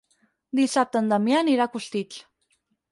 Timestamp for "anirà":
1.45-1.69